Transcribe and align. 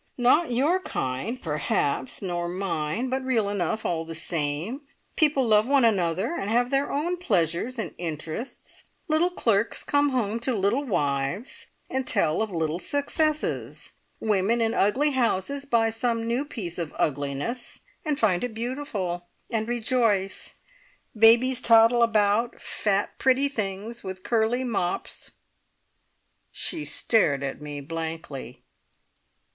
"Not 0.17 0.49
your 0.49 0.79
kind 0.79 1.39
perhaps, 1.39 2.23
nor 2.23 2.49
mine, 2.49 3.07
but 3.11 3.23
real 3.23 3.47
enough 3.49 3.85
all 3.85 4.03
the 4.03 4.15
same. 4.15 4.81
People 5.15 5.47
love 5.47 5.67
one 5.67 5.85
another, 5.85 6.33
and 6.35 6.49
have 6.49 6.71
their 6.71 6.91
own 6.91 7.17
pleasures 7.17 7.77
and 7.77 7.93
interests. 7.99 8.85
Little 9.07 9.29
clerks 9.29 9.83
come 9.83 10.09
home 10.09 10.39
to 10.39 10.55
little 10.55 10.83
wives 10.83 11.67
and 11.87 12.07
tell 12.07 12.41
of 12.41 12.49
little 12.49 12.79
successes. 12.79 13.91
Women 14.19 14.59
in 14.59 14.73
ugly 14.73 15.11
houses 15.11 15.65
buy 15.65 15.91
some 15.91 16.25
new 16.25 16.45
piece 16.45 16.79
of 16.79 16.95
ugliness, 16.97 17.81
and 18.03 18.19
find 18.19 18.43
it 18.43 18.55
beautiful, 18.55 19.27
and 19.51 19.67
rejoice. 19.67 20.55
Babies 21.15 21.61
toddle 21.61 22.01
about 22.01 22.59
fat, 22.59 23.19
pretty 23.19 23.47
things, 23.47 24.03
with 24.03 24.23
curly 24.23 24.63
mops." 24.63 25.33
She 26.51 26.85
stared 26.85 27.43
at 27.43 27.61
me 27.61 27.81
blankly. 27.81 28.63